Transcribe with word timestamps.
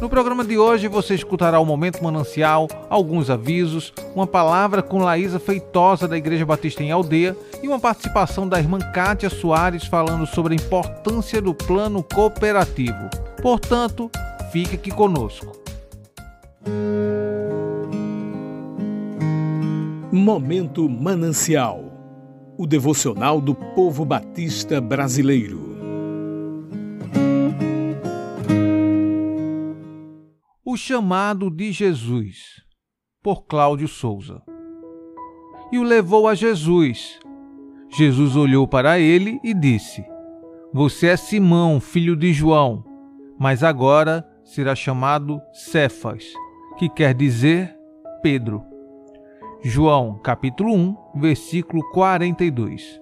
No 0.00 0.10
programa 0.10 0.44
de 0.44 0.58
hoje 0.58 0.88
você 0.88 1.14
escutará 1.14 1.58
o 1.58 1.64
Momento 1.64 2.02
Manancial, 2.02 2.68
alguns 2.88 3.30
avisos, 3.30 3.92
uma 4.14 4.26
palavra 4.26 4.82
com 4.82 4.98
Laísa 4.98 5.38
Feitosa 5.38 6.06
da 6.06 6.16
Igreja 6.16 6.44
Batista 6.44 6.82
em 6.82 6.90
Aldeia 6.90 7.36
e 7.62 7.68
uma 7.68 7.80
participação 7.80 8.48
da 8.48 8.58
irmã 8.58 8.78
Kátia 8.78 9.30
Soares 9.30 9.86
falando 9.86 10.26
sobre 10.26 10.54
a 10.54 10.56
importância 10.56 11.40
do 11.40 11.54
plano 11.54 12.02
cooperativo. 12.02 13.08
Portanto, 13.42 14.10
fique 14.52 14.76
aqui 14.76 14.90
conosco. 14.90 15.56
Momento 20.12 20.88
Manancial 20.88 21.96
o 22.58 22.66
devocional 22.66 23.40
do 23.40 23.54
povo 23.54 24.04
batista 24.04 24.80
brasileiro. 24.80 25.65
Chamado 30.76 31.50
de 31.50 31.72
Jesus, 31.72 32.62
por 33.22 33.46
Cláudio 33.46 33.88
Souza. 33.88 34.42
E 35.72 35.78
o 35.78 35.82
levou 35.82 36.28
a 36.28 36.34
Jesus. 36.34 37.18
Jesus 37.88 38.36
olhou 38.36 38.68
para 38.68 38.98
ele 38.98 39.40
e 39.42 39.54
disse: 39.54 40.04
Você 40.72 41.06
é 41.06 41.16
Simão, 41.16 41.80
filho 41.80 42.14
de 42.14 42.32
João, 42.32 42.84
mas 43.38 43.64
agora 43.64 44.28
será 44.44 44.74
chamado 44.74 45.40
Cefas, 45.52 46.24
que 46.76 46.88
quer 46.88 47.14
dizer 47.14 47.74
Pedro. 48.22 48.62
João, 49.62 50.18
capítulo 50.22 50.74
1, 50.74 50.96
versículo 51.16 51.82
42. 51.90 53.00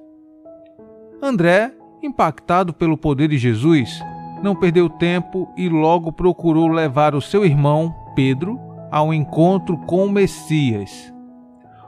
André, 1.20 1.74
impactado 2.02 2.72
pelo 2.72 2.96
poder 2.96 3.28
de 3.28 3.36
Jesus, 3.36 4.00
não 4.44 4.54
perdeu 4.54 4.90
tempo 4.90 5.50
e 5.56 5.70
logo 5.70 6.12
procurou 6.12 6.68
levar 6.68 7.14
o 7.14 7.20
seu 7.20 7.46
irmão, 7.46 7.94
Pedro, 8.14 8.60
ao 8.92 9.12
encontro 9.12 9.78
com 9.78 10.04
o 10.04 10.12
Messias. 10.12 11.12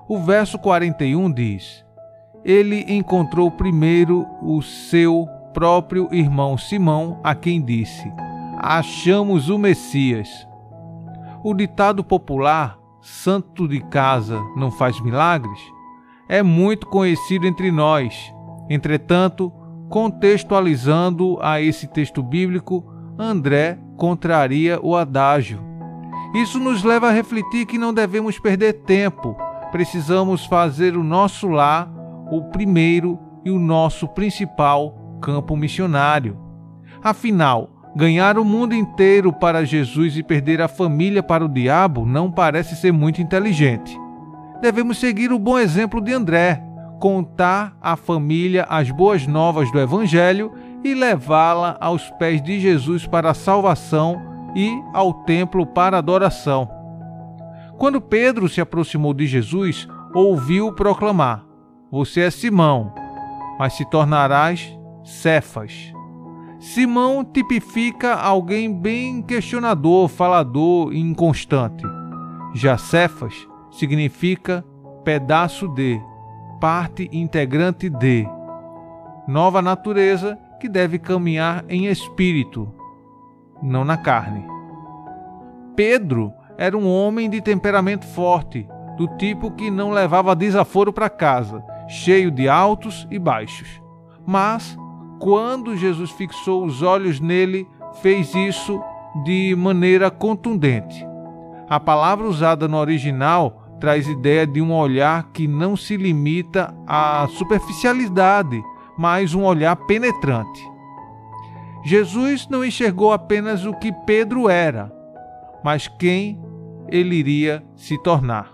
O 0.08 0.18
verso 0.18 0.58
41 0.58 1.30
diz: 1.30 1.84
Ele 2.42 2.86
encontrou 2.88 3.50
primeiro 3.50 4.26
o 4.40 4.62
seu 4.62 5.28
próprio 5.52 6.08
irmão 6.10 6.56
Simão, 6.56 7.20
a 7.22 7.34
quem 7.34 7.62
disse: 7.62 8.10
Achamos 8.56 9.50
o 9.50 9.58
Messias. 9.58 10.48
O 11.44 11.52
ditado 11.52 12.02
popular, 12.02 12.78
santo 13.02 13.68
de 13.68 13.80
casa 13.80 14.40
não 14.56 14.70
faz 14.70 14.98
milagres, 15.02 15.60
é 16.26 16.42
muito 16.42 16.86
conhecido 16.86 17.46
entre 17.46 17.70
nós. 17.70 18.32
Entretanto, 18.70 19.52
Contextualizando 19.88 21.38
a 21.40 21.60
esse 21.60 21.86
texto 21.86 22.22
bíblico, 22.22 22.84
André 23.18 23.78
contraria 23.96 24.78
o 24.82 24.96
adágio. 24.96 25.60
Isso 26.34 26.58
nos 26.58 26.82
leva 26.82 27.08
a 27.08 27.12
refletir 27.12 27.66
que 27.66 27.78
não 27.78 27.94
devemos 27.94 28.38
perder 28.38 28.74
tempo, 28.84 29.36
precisamos 29.70 30.44
fazer 30.44 30.96
o 30.96 31.02
nosso 31.02 31.48
lar 31.48 31.96
o 32.30 32.42
primeiro 32.42 33.18
e 33.44 33.50
o 33.50 33.58
nosso 33.58 34.08
principal 34.08 35.18
campo 35.20 35.56
missionário. 35.56 36.38
Afinal, 37.02 37.70
ganhar 37.94 38.38
o 38.38 38.44
mundo 38.44 38.74
inteiro 38.74 39.32
para 39.32 39.64
Jesus 39.64 40.16
e 40.16 40.22
perder 40.22 40.60
a 40.60 40.68
família 40.68 41.22
para 41.22 41.44
o 41.44 41.48
diabo 41.48 42.04
não 42.04 42.30
parece 42.30 42.74
ser 42.76 42.92
muito 42.92 43.22
inteligente. 43.22 43.96
Devemos 44.60 44.98
seguir 44.98 45.32
o 45.32 45.38
bom 45.38 45.58
exemplo 45.58 46.00
de 46.00 46.12
André, 46.12 46.62
contar 46.98 47.76
à 47.80 47.96
família 47.96 48.66
as 48.68 48.90
boas 48.90 49.26
novas 49.26 49.70
do 49.70 49.78
Evangelho 49.78 50.52
e 50.82 50.94
levá-la 50.94 51.76
aos 51.80 52.08
pés 52.12 52.42
de 52.42 52.60
Jesus 52.60 53.06
para 53.06 53.30
a 53.30 53.34
salvação 53.34 54.20
e 54.54 54.70
ao 54.94 55.12
templo 55.12 55.66
para 55.66 55.98
adoração. 55.98 56.68
Quando 57.78 58.00
Pedro 58.00 58.48
se 58.48 58.60
aproximou 58.60 59.12
de 59.12 59.26
Jesus, 59.26 59.86
ouviu 60.14 60.72
proclamar: 60.72 61.44
Você 61.90 62.22
é 62.22 62.30
Simão, 62.30 62.92
mas 63.58 63.74
se 63.74 63.84
tornarás 63.84 64.74
Cefas. 65.04 65.92
Simão 66.58 67.22
tipifica 67.22 68.14
alguém 68.14 68.72
bem 68.72 69.22
questionador, 69.22 70.08
falador 70.08 70.92
e 70.92 70.98
inconstante. 70.98 71.84
Já 72.54 72.78
Cefas 72.78 73.34
significa 73.70 74.64
pedaço 75.04 75.68
de, 75.68 76.00
parte 76.60 77.08
integrante 77.12 77.88
de 77.88 78.26
nova 79.26 79.60
natureza 79.60 80.38
que 80.60 80.68
deve 80.68 80.98
caminhar 80.98 81.64
em 81.68 81.86
espírito, 81.86 82.72
não 83.62 83.84
na 83.84 83.96
carne. 83.96 84.44
Pedro 85.74 86.32
era 86.56 86.76
um 86.76 86.88
homem 86.88 87.28
de 87.28 87.40
temperamento 87.40 88.06
forte, 88.06 88.66
do 88.96 89.06
tipo 89.16 89.50
que 89.50 89.70
não 89.70 89.90
levava 89.90 90.34
desaforo 90.34 90.92
para 90.92 91.10
casa, 91.10 91.62
cheio 91.86 92.30
de 92.30 92.48
altos 92.48 93.06
e 93.10 93.18
baixos. 93.18 93.82
Mas, 94.24 94.76
quando 95.18 95.76
Jesus 95.76 96.10
fixou 96.12 96.64
os 96.64 96.82
olhos 96.82 97.20
nele, 97.20 97.68
fez 98.00 98.34
isso 98.34 98.82
de 99.24 99.54
maneira 99.56 100.10
contundente. 100.10 101.06
A 101.68 101.78
palavra 101.78 102.26
usada 102.26 102.66
no 102.66 102.78
original 102.78 103.65
traz 103.80 104.06
ideia 104.08 104.46
de 104.46 104.60
um 104.60 104.72
olhar 104.72 105.30
que 105.32 105.46
não 105.46 105.76
se 105.76 105.96
limita 105.96 106.74
à 106.86 107.26
superficialidade, 107.28 108.62
mas 108.96 109.34
um 109.34 109.44
olhar 109.44 109.76
penetrante. 109.76 110.62
Jesus 111.84 112.48
não 112.48 112.64
enxergou 112.64 113.12
apenas 113.12 113.64
o 113.64 113.74
que 113.74 113.92
Pedro 114.04 114.48
era, 114.48 114.92
mas 115.62 115.86
quem 115.86 116.40
ele 116.88 117.16
iria 117.16 117.62
se 117.76 118.00
tornar. 118.02 118.52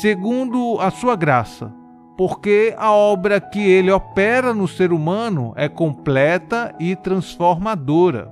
Segundo 0.00 0.78
a 0.80 0.90
sua 0.90 1.16
graça, 1.16 1.72
porque 2.16 2.74
a 2.76 2.92
obra 2.92 3.40
que 3.40 3.60
ele 3.60 3.90
opera 3.90 4.52
no 4.52 4.68
ser 4.68 4.92
humano 4.92 5.54
é 5.56 5.68
completa 5.68 6.74
e 6.78 6.94
transformadora. 6.94 8.30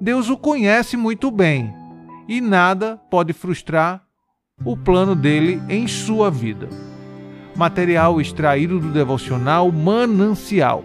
Deus 0.00 0.30
o 0.30 0.36
conhece 0.36 0.96
muito 0.96 1.30
bem 1.30 1.74
e 2.26 2.40
nada 2.40 2.98
pode 3.10 3.34
frustrar 3.34 4.03
o 4.62 4.76
plano 4.76 5.14
dele 5.14 5.60
em 5.68 5.86
sua 5.86 6.30
vida. 6.30 6.68
Material 7.54 8.20
extraído 8.20 8.80
do 8.80 8.90
devocional 8.90 9.70
Manancial. 9.70 10.84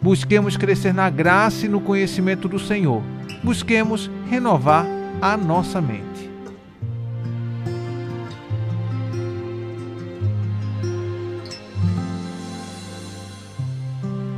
Busquemos 0.00 0.56
crescer 0.56 0.94
na 0.94 1.10
graça 1.10 1.66
e 1.66 1.68
no 1.68 1.80
conhecimento 1.80 2.48
do 2.48 2.58
Senhor. 2.58 3.02
Busquemos 3.42 4.10
renovar 4.28 4.86
a 5.20 5.36
nossa 5.36 5.80
mente. 5.80 6.28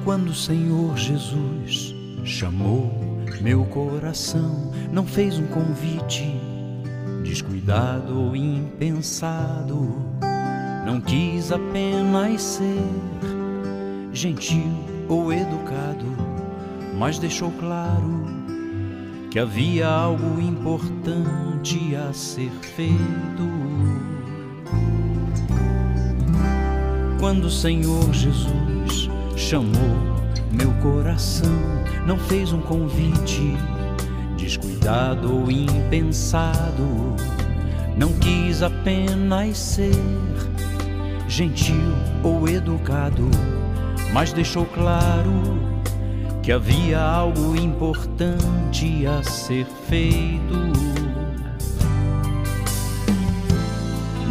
Quando 0.04 0.30
o 0.30 0.34
Senhor 0.34 0.96
Jesus 0.96 1.94
chamou 2.24 2.90
Meu 3.40 3.64
coração 3.64 4.72
não 4.92 5.06
fez 5.06 5.38
um 5.38 5.46
convite 5.46 6.49
descuidado 7.30 8.20
ou 8.20 8.34
impensado. 8.34 9.94
Não 10.84 11.00
quis 11.00 11.52
apenas 11.52 12.42
ser 12.42 12.82
gentil 14.12 14.72
ou 15.08 15.32
educado, 15.32 16.06
mas 16.98 17.20
deixou 17.20 17.52
claro 17.52 18.26
que 19.30 19.38
havia 19.38 19.86
algo 19.86 20.40
importante 20.40 21.94
a 21.94 22.12
ser 22.12 22.50
feito. 22.50 23.48
Quando 27.20 27.44
o 27.44 27.50
Senhor 27.50 28.12
Jesus 28.12 29.08
chamou 29.36 29.96
meu 30.50 30.72
coração, 30.82 31.52
não 32.04 32.18
fez 32.18 32.52
um 32.52 32.60
convite 32.60 33.56
descuidado 34.50 35.32
ou 35.32 35.50
impensado. 35.50 37.14
Não 37.96 38.12
quis 38.14 38.62
apenas 38.62 39.56
ser 39.56 39.94
gentil 41.28 41.94
ou 42.24 42.48
educado, 42.48 43.30
mas 44.12 44.32
deixou 44.32 44.66
claro 44.66 45.30
que 46.42 46.50
havia 46.50 47.00
algo 47.00 47.54
importante 47.54 49.06
a 49.06 49.22
ser 49.22 49.66
feito. 49.88 50.72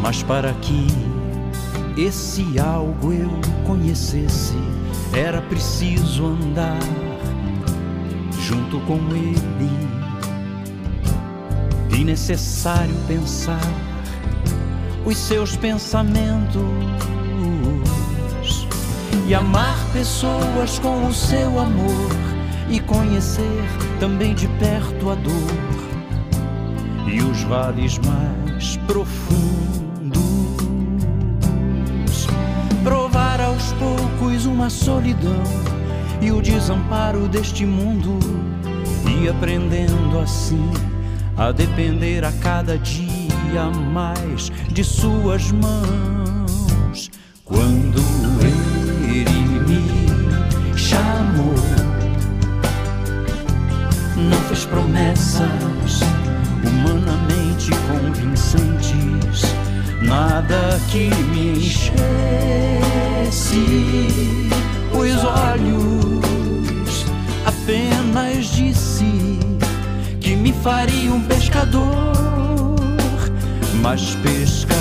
Mas 0.01 0.21
para 0.21 0.51
que 0.55 0.87
esse 1.97 2.59
algo 2.59 3.13
eu 3.13 3.31
conhecesse, 3.65 4.57
era 5.13 5.41
preciso 5.43 6.25
andar 6.25 6.79
junto 8.41 8.79
com 8.81 8.97
ele 9.15 9.88
e 11.99 12.03
necessário 12.05 12.95
pensar 13.07 13.59
os 15.05 15.17
seus 15.17 15.57
pensamentos 15.57 16.61
e 19.27 19.35
amar 19.35 19.77
pessoas 19.91 20.79
com 20.79 21.07
o 21.07 21.13
seu 21.13 21.59
amor 21.59 22.09
e 22.69 22.79
conhecer 22.79 23.63
também 23.99 24.33
de 24.33 24.47
perto 24.47 25.09
a 25.09 25.15
dor 25.15 25.33
e 27.05 27.21
os 27.21 27.43
vales 27.43 27.97
mais 27.97 28.77
profundos. 28.87 29.49
Provar 32.81 33.41
aos 33.41 33.73
poucos 33.73 34.45
uma 34.45 34.69
solidão 34.69 35.43
e 36.21 36.31
o 36.31 36.41
desamparo 36.41 37.27
deste 37.27 37.65
mundo 37.65 38.19
e 39.05 39.27
aprendendo 39.27 40.17
assim 40.17 40.71
a 41.39 41.53
depender 41.53 42.25
a 42.25 42.33
cada 42.33 42.77
dia 42.77 43.69
mais 43.93 44.51
de 44.73 44.83
suas 44.83 45.49
mãos. 45.53 47.09
Quando 47.45 48.01
ele 49.01 49.39
me 49.65 50.77
chamou, 50.77 51.55
não 54.17 54.41
fez 54.49 54.65
promessas 54.65 56.01
humanamente 56.61 57.71
convincentes, 57.87 59.43
nada 60.01 60.77
que 60.91 61.09
me 61.31 61.53
enchesse 61.53 62.09
os 64.91 65.23
olhos, 65.23 67.05
apenas 67.45 68.45
disse 68.47 69.39
me 70.49 70.53
faria 70.63 71.13
um 71.13 71.21
pescador, 71.21 72.75
mas 73.83 74.15
pescador 74.15 74.79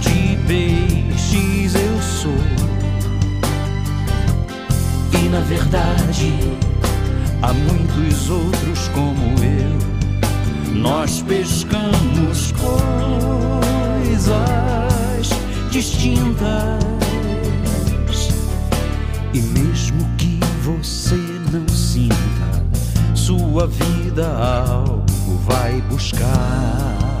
de 0.00 0.38
peixes 0.46 1.74
eu 1.74 2.00
sou. 2.00 2.32
E 5.20 5.28
na 5.28 5.40
verdade 5.40 6.32
há 7.42 7.52
muitos 7.52 8.30
outros 8.30 8.88
como 8.94 9.34
eu. 9.42 9.78
Nós 10.76 11.20
pescamos 11.22 12.52
coisas 12.52 14.30
distintas. 15.72 16.84
E 19.32 19.40
mesmo 19.40 20.03
sua 23.54 23.68
vida 23.68 24.26
algo 24.36 25.04
vai 25.46 25.80
buscar. 25.82 27.16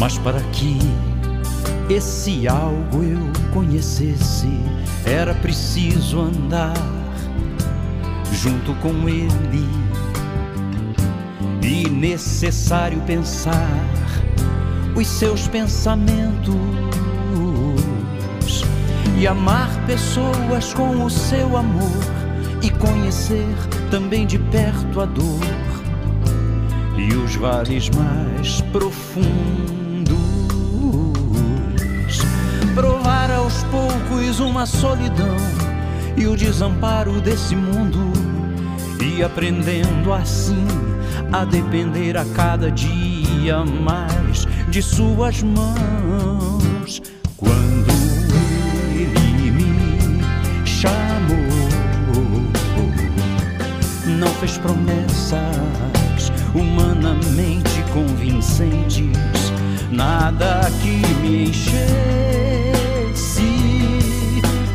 Mas 0.00 0.16
para 0.16 0.40
que 0.52 0.78
esse 1.90 2.48
algo 2.48 3.02
eu 3.02 3.30
conhecesse, 3.52 4.48
era 5.04 5.34
preciso 5.34 6.18
andar 6.22 6.72
junto 8.32 8.72
com 8.76 9.06
ele 9.06 9.68
e 11.62 11.90
necessário 11.90 13.02
pensar 13.02 13.68
os 14.96 15.06
seus 15.06 15.46
pensamentos 15.46 17.01
e 19.22 19.26
amar 19.28 19.70
pessoas 19.86 20.74
com 20.74 21.04
o 21.04 21.08
seu 21.08 21.56
amor 21.56 22.02
e 22.60 22.68
conhecer 22.70 23.46
também 23.88 24.26
de 24.26 24.36
perto 24.36 25.00
a 25.00 25.04
dor 25.04 25.38
e 26.96 27.14
os 27.14 27.36
vales 27.36 27.88
mais 27.90 28.60
profundos. 28.72 29.30
Provar 32.74 33.30
aos 33.30 33.62
poucos 33.64 34.40
uma 34.40 34.66
solidão 34.66 35.36
e 36.16 36.26
o 36.26 36.36
desamparo 36.36 37.20
desse 37.20 37.54
mundo 37.54 38.12
e 39.00 39.22
aprendendo 39.22 40.12
assim 40.12 40.66
a 41.32 41.44
depender 41.44 42.16
a 42.16 42.24
cada 42.24 42.72
dia 42.72 43.64
mais 43.64 44.48
de 44.68 44.82
suas 44.82 45.44
mãos. 45.44 47.00
Quando 47.36 48.01
fez 54.42 54.58
promessas 54.58 56.32
humanamente 56.52 57.84
convincentes, 57.92 59.52
nada 59.88 60.68
que 60.82 60.96
me 61.20 61.44
enchesse 61.44 61.92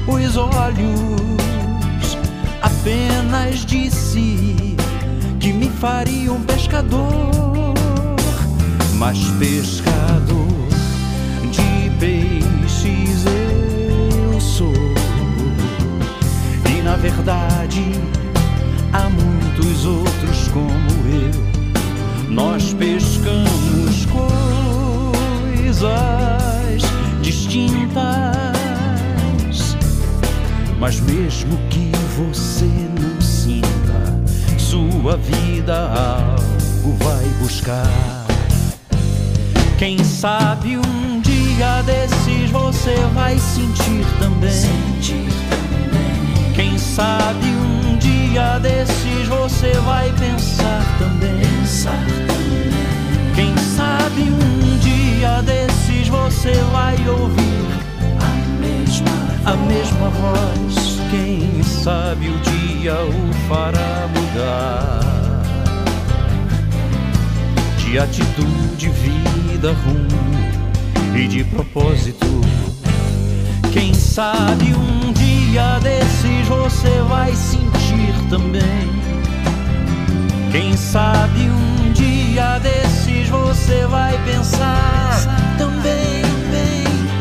os 0.07 0.38
olhos. 0.38 2.17
Apenas 2.62 3.65
disse 3.65 4.77
que 5.38 5.51
me 5.51 5.69
faria 5.69 6.31
um 6.31 6.41
pescador, 6.43 7.74
mas 8.93 9.19
pescador 9.31 10.47
de 11.51 11.89
peixes 12.00 13.25
eu 14.31 14.39
sou. 14.39 14.74
E 16.74 16.81
na 16.81 16.95
verdade 16.95 17.91
há 18.94 19.10
muitos 19.10 19.86
outros 19.86 20.48
como 20.50 20.89
eu. 21.08 21.48
Nós 22.29 22.74
pescamos 22.74 24.06
coisas 25.65 25.88
distintas, 27.22 27.98
mas 30.79 31.00
mesmo 31.00 31.58
que 31.70 31.91
você 32.15 32.70
não 33.00 33.22
sinta, 33.22 34.24
sua 34.58 35.17
vida 35.17 35.89
algo 35.89 36.96
vai 37.03 37.25
buscar. 37.39 38.27
Quem 39.77 40.03
sabe 40.03 40.77
um 40.77 41.22
dia 41.22 41.84
desses 41.84 42.50
você 42.51 42.96
vai 43.13 43.38
sentir 43.38 44.06
também. 44.20 44.51
Sentir 44.51 45.27
também. 45.50 46.53
Quem 46.56 46.77
sabe 46.79 47.57
dia 48.38 48.60
desses 48.60 49.27
você 49.27 49.72
vai 49.84 50.12
pensar 50.12 50.86
também. 51.00 51.39
Pensar 51.39 52.06
também. 52.27 53.34
Quem 53.34 53.58
sabe 53.58 54.22
um 54.22 54.77
dia 54.77 55.41
desses 55.41 56.08
você 56.08 56.53
vai 56.72 56.96
ouvir 57.10 57.65
a 58.22 58.62
mesma 58.62 59.10
voz. 59.10 59.48
a 59.48 59.56
mesma 59.56 60.10
voz. 60.10 61.00
Quem 61.10 61.63
sabe 61.63 62.27
o 62.27 62.38
dia 62.39 62.94
o 62.94 63.34
fará 63.50 64.08
mudar 64.13 65.00
de 67.79 67.98
atitude, 67.98 68.89
vida, 68.89 69.74
rumo 69.74 71.17
e 71.17 71.27
de 71.27 71.44
propósito 71.46 72.41
Quem 73.72 73.94
sabe 73.94 74.75
um 74.75 75.07
dia 75.58 75.80
desses 75.80 76.48
você 76.48 77.02
vai 77.10 77.34
sentir 77.34 78.14
também. 78.30 78.62
Quem 80.52 80.78
sabe 80.78 81.50
um 81.50 81.92
dia 81.94 82.60
desses 82.60 83.28
você 83.28 83.88
vai 83.88 84.16
pensar 84.24 85.18
também. 85.58 86.22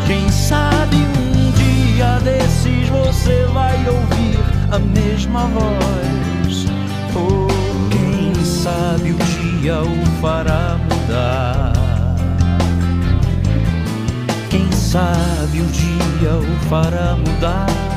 Quem 0.07 0.31
sabe 0.31 0.97
um 0.97 1.50
dia 1.52 2.21
desses 2.23 2.88
você 2.90 3.47
vai 3.55 3.78
ouvir 3.88 4.38
a 4.71 4.78
mesma 4.81 5.47
voz. 5.47 6.66
Oh, 7.14 7.49
quem 7.90 8.35
sabe 8.45 9.12
o 9.12 9.16
dia 9.16 9.81
o 9.81 10.21
fará 10.21 10.76
mudar. 10.90 11.73
Quem 14.50 14.71
sabe 14.73 15.62
o 15.62 15.66
dia 15.69 16.35
o 16.35 16.69
fará 16.69 17.16
mudar 17.16 17.95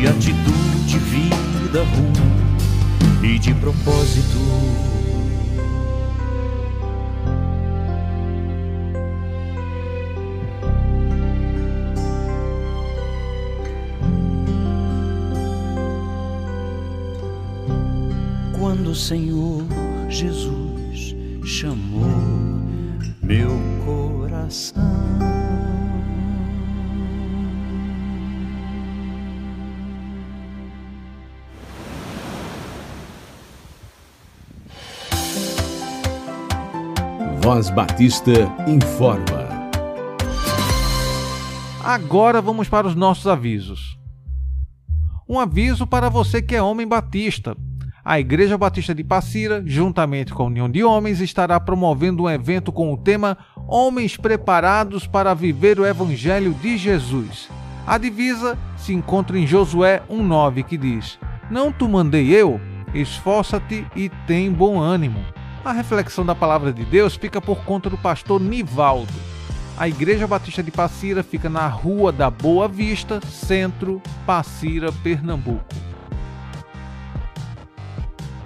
de 0.00 0.06
atitude, 0.06 0.98
vida, 0.98 1.82
rumo 1.84 3.22
e 3.22 3.38
de 3.38 3.52
propósito. 3.52 4.38
Quando 18.58 18.92
o 18.92 18.94
Senhor 18.94 19.66
Jesus 20.08 21.14
chamou 21.44 22.06
meu 23.22 23.50
coração. 23.84 24.89
Voz 37.52 37.68
Batista 37.68 38.30
informa. 38.68 39.68
Agora 41.82 42.40
vamos 42.40 42.68
para 42.68 42.86
os 42.86 42.94
nossos 42.94 43.26
avisos. 43.26 43.98
Um 45.28 45.36
aviso 45.36 45.84
para 45.84 46.08
você 46.08 46.40
que 46.40 46.54
é 46.54 46.62
homem 46.62 46.86
batista. 46.86 47.56
A 48.04 48.20
Igreja 48.20 48.56
Batista 48.56 48.94
de 48.94 49.02
Passira, 49.02 49.64
juntamente 49.66 50.32
com 50.32 50.44
a 50.44 50.46
União 50.46 50.70
de 50.70 50.84
Homens, 50.84 51.20
estará 51.20 51.58
promovendo 51.58 52.22
um 52.22 52.30
evento 52.30 52.70
com 52.70 52.94
o 52.94 52.96
tema 52.96 53.36
Homens 53.66 54.16
Preparados 54.16 55.08
para 55.08 55.34
Viver 55.34 55.80
o 55.80 55.84
Evangelho 55.84 56.54
de 56.54 56.78
Jesus. 56.78 57.48
A 57.84 57.98
divisa 57.98 58.56
se 58.76 58.94
encontra 58.94 59.36
em 59.36 59.44
Josué 59.44 60.04
1,9, 60.08 60.62
que 60.62 60.78
diz: 60.78 61.18
Não 61.50 61.72
tu 61.72 61.88
mandei 61.88 62.28
eu? 62.28 62.60
Esforça-te 62.94 63.84
e 63.96 64.08
tem 64.24 64.52
bom 64.52 64.78
ânimo. 64.78 65.18
A 65.62 65.72
reflexão 65.72 66.24
da 66.24 66.34
palavra 66.34 66.72
de 66.72 66.84
Deus 66.86 67.16
fica 67.16 67.38
por 67.38 67.64
conta 67.64 67.90
do 67.90 67.98
pastor 67.98 68.40
Nivaldo. 68.40 69.12
A 69.76 69.86
Igreja 69.86 70.26
Batista 70.26 70.62
de 70.62 70.70
Passira 70.70 71.22
fica 71.22 71.50
na 71.50 71.66
Rua 71.66 72.10
da 72.10 72.30
Boa 72.30 72.66
Vista, 72.66 73.20
Centro, 73.26 74.00
Passira, 74.26 74.90
Pernambuco. 74.90 75.64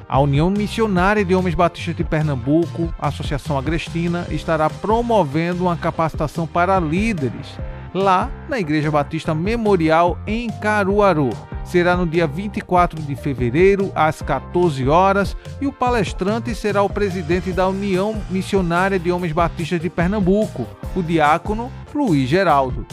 A 0.08 0.20
União 0.20 0.50
Missionária 0.50 1.24
de 1.24 1.34
Homens 1.36 1.54
Batistas 1.54 1.94
de 1.94 2.02
Pernambuco, 2.04 2.92
Associação 2.98 3.56
Agrestina, 3.56 4.26
estará 4.30 4.68
promovendo 4.68 5.64
uma 5.64 5.76
capacitação 5.76 6.48
para 6.48 6.80
líderes 6.80 7.58
lá 7.94 8.28
na 8.48 8.58
Igreja 8.58 8.90
Batista 8.90 9.34
Memorial 9.34 10.18
em 10.26 10.50
Caruaru. 10.50 11.30
Será 11.64 11.96
no 11.96 12.06
dia 12.06 12.26
24 12.26 13.00
de 13.02 13.16
fevereiro, 13.16 13.90
às 13.94 14.20
14 14.20 14.86
horas, 14.88 15.36
e 15.60 15.66
o 15.66 15.72
palestrante 15.72 16.54
será 16.54 16.82
o 16.82 16.90
presidente 16.90 17.52
da 17.52 17.68
União 17.68 18.14
Missionária 18.30 18.98
de 18.98 19.10
Homens 19.10 19.32
Batistas 19.32 19.80
de 19.80 19.90
Pernambuco, 19.90 20.66
o 20.94 21.02
diácono 21.02 21.72
Luiz 21.94 22.28
Geraldo. 22.28 22.86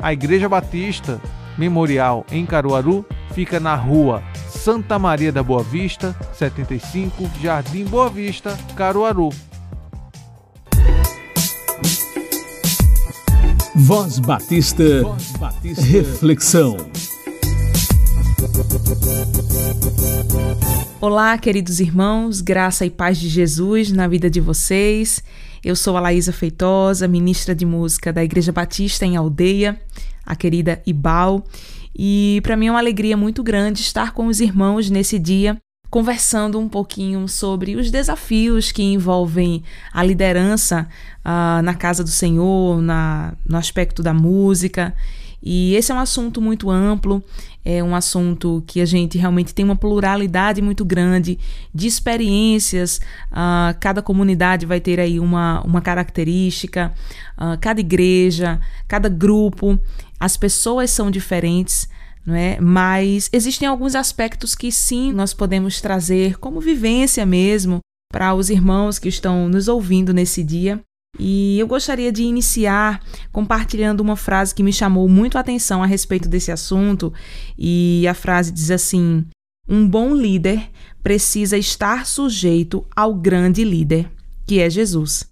A 0.00 0.12
Igreja 0.12 0.48
Batista 0.48 1.20
Memorial 1.56 2.24
em 2.30 2.44
Caruaru 2.44 3.04
fica 3.32 3.58
na 3.58 3.74
rua 3.74 4.22
Santa 4.48 4.98
Maria 4.98 5.32
da 5.32 5.42
Boa 5.42 5.62
Vista, 5.62 6.14
75, 6.34 7.28
Jardim 7.40 7.84
Boa 7.84 8.08
Vista, 8.08 8.56
Caruaru. 8.76 9.30
Voz 13.74 14.18
Batista, 14.18 15.02
Voz 15.02 15.32
Batista. 15.32 15.82
Reflexão. 15.82 16.91
Olá, 21.04 21.36
queridos 21.36 21.80
irmãos, 21.80 22.40
graça 22.40 22.86
e 22.86 22.90
paz 22.90 23.18
de 23.18 23.28
Jesus 23.28 23.90
na 23.90 24.06
vida 24.06 24.30
de 24.30 24.40
vocês. 24.40 25.20
Eu 25.64 25.74
sou 25.74 25.96
a 25.96 26.00
Laísa 26.00 26.32
Feitosa, 26.32 27.08
ministra 27.08 27.56
de 27.56 27.66
música 27.66 28.12
da 28.12 28.22
Igreja 28.22 28.52
Batista 28.52 29.04
em 29.04 29.16
Aldeia, 29.16 29.80
a 30.24 30.36
querida 30.36 30.80
Ibal, 30.86 31.44
e 31.92 32.40
para 32.44 32.56
mim 32.56 32.68
é 32.68 32.70
uma 32.70 32.78
alegria 32.78 33.16
muito 33.16 33.42
grande 33.42 33.80
estar 33.80 34.12
com 34.12 34.28
os 34.28 34.38
irmãos 34.38 34.90
nesse 34.90 35.18
dia, 35.18 35.58
conversando 35.90 36.60
um 36.60 36.68
pouquinho 36.68 37.26
sobre 37.26 37.74
os 37.74 37.90
desafios 37.90 38.70
que 38.70 38.84
envolvem 38.84 39.64
a 39.92 40.04
liderança 40.04 40.86
uh, 41.26 41.60
na 41.62 41.74
casa 41.74 42.04
do 42.04 42.10
Senhor, 42.10 42.80
na, 42.80 43.34
no 43.44 43.58
aspecto 43.58 44.04
da 44.04 44.14
música. 44.14 44.94
E 45.42 45.74
esse 45.74 45.90
é 45.90 45.94
um 45.94 45.98
assunto 45.98 46.40
muito 46.40 46.70
amplo, 46.70 47.22
é 47.64 47.82
um 47.82 47.94
assunto 47.94 48.62
que 48.66 48.80
a 48.80 48.84
gente 48.84 49.18
realmente 49.18 49.52
tem 49.54 49.64
uma 49.64 49.74
pluralidade 49.74 50.62
muito 50.62 50.84
grande 50.84 51.38
de 51.74 51.86
experiências. 51.86 53.00
Uh, 53.32 53.76
cada 53.80 54.00
comunidade 54.00 54.66
vai 54.66 54.80
ter 54.80 55.00
aí 55.00 55.18
uma, 55.18 55.60
uma 55.62 55.80
característica, 55.80 56.94
uh, 57.36 57.58
cada 57.60 57.80
igreja, 57.80 58.60
cada 58.86 59.08
grupo 59.08 59.78
as 60.22 60.36
pessoas 60.36 60.92
são 60.92 61.10
diferentes, 61.10 61.88
não 62.24 62.36
é? 62.36 62.60
Mas 62.60 63.28
existem 63.32 63.66
alguns 63.66 63.96
aspectos 63.96 64.54
que 64.54 64.70
sim 64.70 65.12
nós 65.12 65.34
podemos 65.34 65.80
trazer 65.80 66.38
como 66.38 66.60
vivência 66.60 67.26
mesmo 67.26 67.80
para 68.08 68.32
os 68.32 68.48
irmãos 68.48 69.00
que 69.00 69.08
estão 69.08 69.48
nos 69.48 69.66
ouvindo 69.66 70.14
nesse 70.14 70.44
dia. 70.44 70.80
E 71.18 71.58
eu 71.58 71.66
gostaria 71.66 72.10
de 72.10 72.22
iniciar 72.22 73.02
compartilhando 73.30 74.00
uma 74.00 74.16
frase 74.16 74.54
que 74.54 74.62
me 74.62 74.72
chamou 74.72 75.08
muito 75.08 75.36
a 75.36 75.40
atenção 75.40 75.82
a 75.82 75.86
respeito 75.86 76.28
desse 76.28 76.50
assunto, 76.50 77.12
e 77.58 78.06
a 78.08 78.14
frase 78.14 78.50
diz 78.50 78.70
assim: 78.70 79.24
Um 79.68 79.86
bom 79.86 80.14
líder 80.14 80.70
precisa 81.02 81.58
estar 81.58 82.06
sujeito 82.06 82.86
ao 82.96 83.14
grande 83.14 83.62
líder, 83.62 84.10
que 84.46 84.60
é 84.60 84.70
Jesus. 84.70 85.28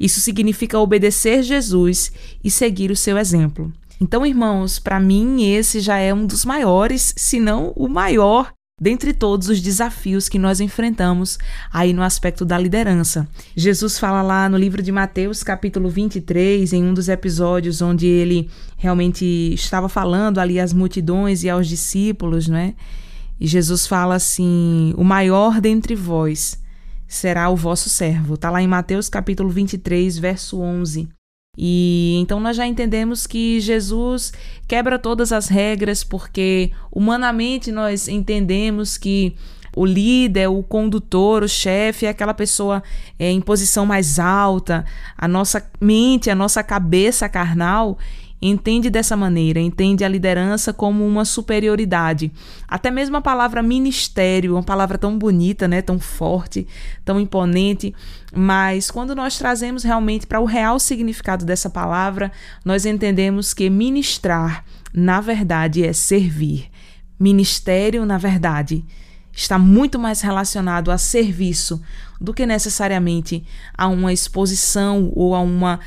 Isso 0.00 0.20
significa 0.20 0.78
obedecer 0.78 1.42
Jesus 1.42 2.10
e 2.42 2.50
seguir 2.50 2.90
o 2.90 2.96
seu 2.96 3.18
exemplo. 3.18 3.72
Então, 4.00 4.24
irmãos, 4.24 4.78
para 4.78 4.98
mim 4.98 5.44
esse 5.44 5.78
já 5.78 5.98
é 5.98 6.12
um 6.12 6.26
dos 6.26 6.44
maiores, 6.44 7.12
se 7.16 7.38
não 7.38 7.72
o 7.76 7.86
maior 7.86 8.50
dentre 8.80 9.12
todos 9.12 9.48
os 9.48 9.60
desafios 9.60 10.28
que 10.28 10.38
nós 10.38 10.58
enfrentamos 10.58 11.38
aí 11.70 11.92
no 11.92 12.02
aspecto 12.02 12.44
da 12.46 12.56
liderança. 12.56 13.28
Jesus 13.54 13.98
fala 13.98 14.22
lá 14.22 14.48
no 14.48 14.56
livro 14.56 14.82
de 14.82 14.90
Mateus, 14.90 15.42
capítulo 15.42 15.90
23, 15.90 16.72
em 16.72 16.82
um 16.82 16.94
dos 16.94 17.08
episódios 17.08 17.82
onde 17.82 18.06
ele 18.06 18.48
realmente 18.78 19.24
estava 19.52 19.88
falando 19.88 20.38
ali 20.38 20.58
às 20.58 20.72
multidões 20.72 21.44
e 21.44 21.50
aos 21.50 21.68
discípulos, 21.68 22.48
né? 22.48 22.74
E 23.38 23.46
Jesus 23.46 23.86
fala 23.86 24.14
assim: 24.14 24.94
"O 24.96 25.04
maior 25.04 25.60
dentre 25.60 25.94
vós 25.94 26.58
será 27.06 27.50
o 27.50 27.56
vosso 27.56 27.90
servo". 27.90 28.38
Tá 28.38 28.50
lá 28.50 28.62
em 28.62 28.68
Mateus 28.68 29.10
capítulo 29.10 29.50
23, 29.50 30.18
verso 30.18 30.58
11. 30.60 31.19
E 31.56 32.16
então 32.20 32.38
nós 32.38 32.56
já 32.56 32.66
entendemos 32.66 33.26
que 33.26 33.60
Jesus 33.60 34.32
quebra 34.68 34.98
todas 34.98 35.32
as 35.32 35.48
regras, 35.48 36.04
porque 36.04 36.70
humanamente 36.92 37.72
nós 37.72 38.08
entendemos 38.08 38.96
que 38.96 39.34
o 39.76 39.84
líder, 39.84 40.48
o 40.48 40.62
condutor, 40.62 41.42
o 41.42 41.48
chefe 41.48 42.06
é 42.06 42.08
aquela 42.10 42.34
pessoa 42.34 42.82
é, 43.18 43.30
em 43.30 43.40
posição 43.40 43.86
mais 43.86 44.18
alta. 44.18 44.84
A 45.16 45.28
nossa 45.28 45.64
mente, 45.80 46.30
a 46.30 46.34
nossa 46.34 46.62
cabeça 46.62 47.28
carnal 47.28 47.98
entende 48.40 48.88
dessa 48.88 49.16
maneira, 49.16 49.60
entende 49.60 50.04
a 50.04 50.08
liderança 50.08 50.72
como 50.72 51.06
uma 51.06 51.24
superioridade. 51.24 52.32
Até 52.66 52.90
mesmo 52.90 53.16
a 53.16 53.20
palavra 53.20 53.62
ministério, 53.62 54.54
uma 54.54 54.62
palavra 54.62 54.96
tão 54.96 55.18
bonita, 55.18 55.68
né, 55.68 55.82
tão 55.82 55.98
forte, 55.98 56.66
tão 57.04 57.20
imponente, 57.20 57.94
mas 58.34 58.90
quando 58.90 59.14
nós 59.14 59.36
trazemos 59.36 59.82
realmente 59.82 60.26
para 60.26 60.40
o 60.40 60.44
real 60.44 60.78
significado 60.78 61.44
dessa 61.44 61.68
palavra, 61.68 62.32
nós 62.64 62.86
entendemos 62.86 63.52
que 63.52 63.68
ministrar, 63.68 64.64
na 64.94 65.20
verdade, 65.20 65.84
é 65.84 65.92
servir. 65.92 66.70
Ministério, 67.18 68.06
na 68.06 68.16
verdade, 68.16 68.84
está 69.32 69.58
muito 69.58 69.98
mais 69.98 70.20
relacionado 70.20 70.90
a 70.90 70.98
serviço 70.98 71.80
do 72.20 72.34
que 72.34 72.44
necessariamente 72.44 73.44
a 73.76 73.88
uma 73.88 74.12
exposição 74.12 75.10
ou 75.14 75.34
a 75.34 75.40
uma 75.40 75.80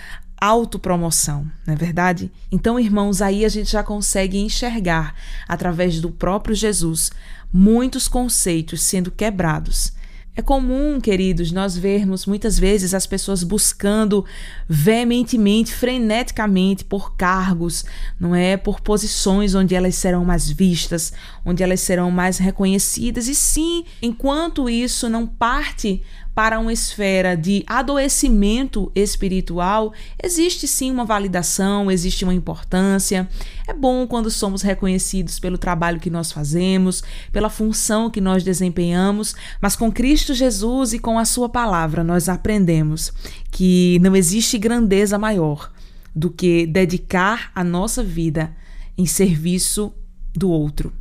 autopromoção, 0.44 1.50
não 1.66 1.74
é 1.74 1.78
verdade? 1.78 2.32
Então, 2.52 2.80
irmãos, 2.80 3.22
aí 3.22 3.46
a 3.46 3.50
gente 3.50 3.72
já 3.72 3.82
consegue 3.82 4.38
enxergar, 4.38 5.16
através 5.48 6.02
do 6.02 6.12
próprio 6.12 6.54
Jesus, 6.54 7.12
muitos 7.52 8.08
conceitos 8.08 8.82
sendo 8.82 9.10
quebrados 9.10 9.94
é 10.36 10.42
comum, 10.42 11.00
queridos, 11.00 11.52
nós 11.52 11.78
vermos 11.78 12.26
muitas 12.26 12.58
vezes 12.58 12.96
as 12.96 13.06
pessoas 13.06 13.44
buscando 13.44 14.26
veementemente, 14.68 15.72
freneticamente 15.72 16.84
por 16.84 17.16
cargos, 17.16 17.86
não 18.20 18.34
é? 18.34 18.58
Por 18.58 18.82
posições 18.82 19.54
onde 19.54 19.76
elas 19.76 19.94
serão 19.94 20.26
mais 20.26 20.50
vistas, 20.50 21.14
onde 21.46 21.62
elas 21.62 21.82
serão 21.82 22.10
mais 22.10 22.40
reconhecidas. 22.40 23.28
E 23.28 23.36
sim, 23.36 23.86
enquanto 24.02 24.68
isso 24.68 25.08
não 25.08 25.28
parte 25.28 26.02
para 26.36 26.60
uma 26.60 26.74
esfera 26.74 27.38
de 27.38 27.64
adoecimento 27.68 28.92
espiritual, 28.96 29.94
existe 30.22 30.68
sim 30.68 30.90
uma 30.90 31.06
validação, 31.06 31.92
existe 31.92 32.24
uma 32.24 32.34
importância. 32.34 33.30
É 33.68 33.74
bom 33.74 34.08
quando 34.08 34.32
somos 34.32 34.62
reconhecidos 34.62 35.40
pelo 35.40 35.58
trabalho 35.58 36.00
que 36.00 36.10
nós 36.10 36.32
fazemos, 36.32 37.04
pela 37.32 37.50
função 37.50 38.10
que 38.10 38.20
nós 38.20 38.44
desempenhamos, 38.44 39.36
mas 39.62 39.76
com 39.76 39.92
Cristo 39.92 40.34
Jesus 40.34 40.94
e 40.94 41.00
com 41.00 41.20
a 41.20 41.26
Sua 41.26 41.48
palavra 41.48 42.04
nós 42.04 42.28
aprendemos 42.28 43.14
que 43.52 44.00
não 44.02 44.16
existe 44.16 44.58
grandeza 44.58 45.20
maior 45.20 45.72
do 46.16 46.30
que 46.30 46.66
dedicar 46.66 47.52
a 47.54 47.64
nossa 47.64 48.04
vida 48.04 48.56
em 48.98 49.06
serviço 49.06 49.94
do 50.34 50.50
outro, 50.50 50.92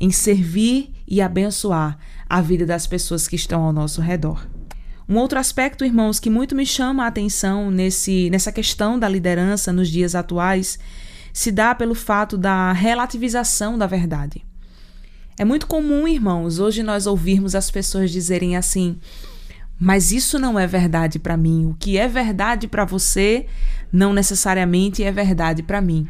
em 0.00 0.10
servir 0.10 0.92
e 1.06 1.20
abençoar 1.20 1.98
a 2.28 2.40
vida 2.40 2.64
das 2.66 2.86
pessoas 2.86 3.28
que 3.28 3.36
estão 3.36 3.62
ao 3.62 3.72
nosso 3.72 4.00
redor. 4.00 4.51
Um 5.12 5.18
outro 5.18 5.38
aspecto, 5.38 5.84
irmãos, 5.84 6.18
que 6.18 6.30
muito 6.30 6.54
me 6.54 6.64
chama 6.64 7.04
a 7.04 7.08
atenção 7.08 7.70
nesse, 7.70 8.30
nessa 8.30 8.50
questão 8.50 8.98
da 8.98 9.06
liderança 9.06 9.70
nos 9.70 9.90
dias 9.90 10.14
atuais 10.14 10.78
se 11.34 11.52
dá 11.52 11.74
pelo 11.74 11.94
fato 11.94 12.38
da 12.38 12.72
relativização 12.72 13.76
da 13.76 13.86
verdade. 13.86 14.42
É 15.36 15.44
muito 15.44 15.66
comum, 15.66 16.08
irmãos, 16.08 16.58
hoje 16.58 16.82
nós 16.82 17.06
ouvirmos 17.06 17.54
as 17.54 17.70
pessoas 17.70 18.10
dizerem 18.10 18.56
assim: 18.56 18.98
mas 19.78 20.12
isso 20.12 20.38
não 20.38 20.58
é 20.58 20.66
verdade 20.66 21.18
para 21.18 21.36
mim. 21.36 21.66
O 21.66 21.74
que 21.74 21.98
é 21.98 22.08
verdade 22.08 22.66
para 22.66 22.86
você 22.86 23.44
não 23.92 24.14
necessariamente 24.14 25.04
é 25.04 25.12
verdade 25.12 25.62
para 25.62 25.82
mim. 25.82 26.08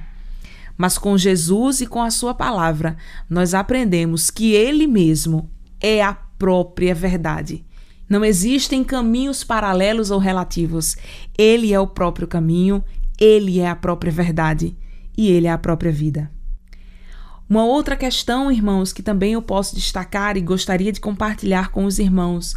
Mas 0.79 0.97
com 0.97 1.19
Jesus 1.19 1.81
e 1.81 1.89
com 1.89 2.01
a 2.01 2.11
Sua 2.13 2.35
palavra, 2.35 2.97
nós 3.29 3.53
aprendemos 3.53 4.31
que 4.31 4.53
Ele 4.53 4.87
mesmo 4.87 5.51
é 5.81 6.01
a 6.01 6.15
própria 6.15 6.95
verdade. 6.95 7.65
Não 8.09 8.25
existem 8.25 8.85
caminhos 8.85 9.43
paralelos 9.45 10.11
ou 10.11 10.19
relativos. 10.19 10.97
Ele 11.37 11.73
é 11.73 11.81
o 11.81 11.87
próprio 11.87 12.29
caminho, 12.29 12.85
ele 13.19 13.61
é 13.61 13.69
a 13.69 13.77
própria 13.77 14.13
verdade 14.13 14.77
e 15.17 15.31
ele 15.31 15.47
é 15.47 15.51
a 15.51 15.59
própria 15.59 15.93
vida. 15.93 16.31
Uma 17.49 17.65
outra 17.65 17.97
questão, 17.97 18.51
irmãos, 18.51 18.93
que 18.93 19.03
também 19.03 19.35
eu 19.35 19.43
posso 19.43 19.75
destacar 19.75 20.37
e 20.37 20.41
gostaria 20.41 20.91
de 20.91 21.01
compartilhar 21.01 21.71
com 21.71 21.85
os 21.85 21.99
irmãos, 21.99 22.55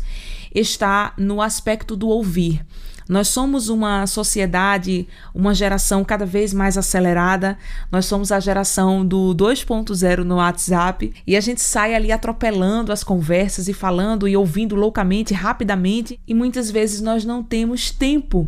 está 0.54 1.14
no 1.18 1.42
aspecto 1.42 1.98
do 1.98 2.08
ouvir. 2.08 2.66
Nós 3.08 3.28
somos 3.28 3.70
uma 3.70 4.08
sociedade, 4.08 5.08
uma 5.34 5.54
geração 5.54 6.04
cada 6.04 6.26
vez 6.26 6.54
mais 6.54 6.78
acelerada. 6.78 7.58
Nós 7.92 8.06
somos 8.06 8.32
a 8.32 8.40
geração 8.40 9.06
do 9.06 9.36
2.0 9.36 10.24
no 10.24 10.38
WhatsApp 10.38 11.14
e 11.26 11.38
a 11.38 11.42
gente 11.42 11.62
sai 11.62 11.94
ali 11.94 12.12
atropelando 12.12 12.92
as 12.92 13.04
conversas 13.04 13.68
e 13.68 13.74
falando 13.74 14.28
e 14.28 14.36
ouvindo 14.36 14.76
loucamente, 14.76 15.34
rapidamente, 15.34 16.20
e 16.28 16.34
muitas 16.34 16.72
vezes 16.72 17.00
nós 17.00 17.24
não 17.24 17.44
temos 17.44 17.92
tempo 17.92 18.48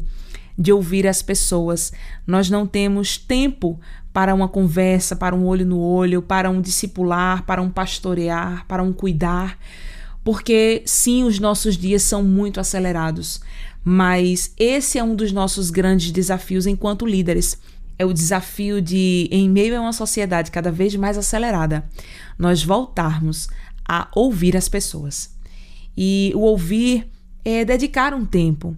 de 0.58 0.74
ouvir 0.74 1.06
as 1.08 1.22
pessoas. 1.22 1.94
Nós 2.26 2.50
não 2.50 2.66
temos 2.66 3.18
tempo 3.18 3.80
para 4.12 4.34
uma 4.34 4.48
conversa, 4.48 5.16
para 5.16 5.36
um 5.36 5.46
olho 5.46 5.64
no 5.64 5.80
olho, 5.80 6.24
para 6.24 6.50
um 6.50 6.60
discipular, 6.60 7.44
para 7.44 7.62
um 7.62 7.70
pastorear, 7.70 8.66
para 8.68 8.82
um 8.82 8.92
cuidar. 8.92 9.60
Porque 10.28 10.84
sim, 10.86 11.24
os 11.24 11.40
nossos 11.40 11.78
dias 11.78 12.04
são 12.04 12.22
muito 12.22 12.60
acelerados. 12.60 13.40
Mas 13.82 14.52
esse 14.58 15.00
é 15.00 15.04
um 15.04 15.16
dos 15.16 15.32
nossos 15.32 15.70
grandes 15.70 16.12
desafios 16.12 16.68
enquanto 16.68 17.06
líderes. 17.06 17.58
É 17.98 18.06
o 18.06 18.12
desafio 18.12 18.82
de, 18.82 19.30
em 19.32 19.50
meio 19.50 19.78
a 19.78 19.80
uma 19.80 19.94
sociedade 19.94 20.52
cada 20.52 20.70
vez 20.70 20.94
mais 20.98 21.18
acelerada, 21.18 21.90
nós 22.38 22.62
voltarmos 22.62 23.48
a 23.88 24.10
ouvir 24.14 24.58
as 24.58 24.68
pessoas. 24.68 25.34
E 25.96 26.34
o 26.36 26.42
ouvir 26.42 27.08
é 27.46 27.64
dedicar 27.64 28.14
um 28.14 28.26
tempo, 28.26 28.76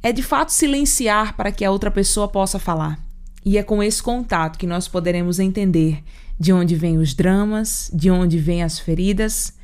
é 0.00 0.12
de 0.12 0.22
fato 0.22 0.52
silenciar 0.52 1.36
para 1.36 1.50
que 1.50 1.64
a 1.64 1.70
outra 1.72 1.90
pessoa 1.90 2.28
possa 2.28 2.60
falar. 2.60 2.96
E 3.44 3.58
é 3.58 3.62
com 3.64 3.82
esse 3.82 4.00
contato 4.00 4.56
que 4.56 4.68
nós 4.68 4.86
poderemos 4.86 5.40
entender 5.40 6.04
de 6.38 6.52
onde 6.52 6.76
vêm 6.76 6.96
os 6.96 7.12
dramas, 7.12 7.90
de 7.92 8.08
onde 8.08 8.38
vêm 8.38 8.62
as 8.62 8.78
feridas, 8.78 9.55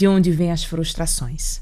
de 0.00 0.08
onde 0.08 0.30
vêm 0.30 0.50
as 0.50 0.64
frustrações. 0.64 1.60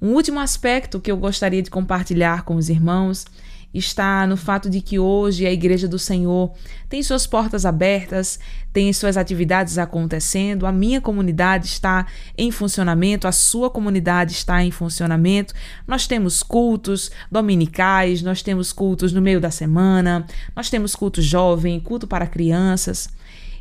Um 0.00 0.14
último 0.14 0.40
aspecto 0.40 0.98
que 0.98 1.12
eu 1.12 1.18
gostaria 1.18 1.62
de 1.62 1.68
compartilhar 1.68 2.42
com 2.42 2.56
os 2.56 2.70
irmãos 2.70 3.26
está 3.74 4.26
no 4.26 4.38
fato 4.38 4.70
de 4.70 4.80
que 4.80 4.98
hoje 4.98 5.44
a 5.44 5.52
Igreja 5.52 5.86
do 5.86 5.98
Senhor 5.98 6.50
tem 6.88 7.02
suas 7.02 7.26
portas 7.26 7.66
abertas, 7.66 8.40
tem 8.72 8.90
suas 8.94 9.18
atividades 9.18 9.76
acontecendo, 9.76 10.64
a 10.64 10.72
minha 10.72 10.98
comunidade 10.98 11.66
está 11.66 12.06
em 12.38 12.50
funcionamento, 12.50 13.28
a 13.28 13.32
sua 13.32 13.68
comunidade 13.68 14.32
está 14.32 14.64
em 14.64 14.70
funcionamento. 14.70 15.52
Nós 15.86 16.06
temos 16.06 16.42
cultos 16.42 17.10
dominicais, 17.30 18.22
nós 18.22 18.40
temos 18.40 18.72
cultos 18.72 19.12
no 19.12 19.20
meio 19.20 19.42
da 19.42 19.50
semana, 19.50 20.26
nós 20.56 20.70
temos 20.70 20.96
culto 20.96 21.20
jovem, 21.20 21.78
culto 21.78 22.06
para 22.06 22.26
crianças. 22.26 23.10